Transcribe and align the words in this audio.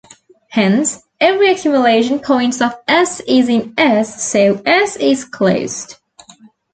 Hence, 0.49 0.99
every 1.19 1.51
accumulation 1.51 2.21
point 2.21 2.59
of 2.59 2.73
"S" 2.87 3.19
is 3.19 3.49
in 3.49 3.75
"S", 3.77 4.23
so 4.23 4.59
"S" 4.65 4.95
is 4.95 5.23
closed. 5.25 5.97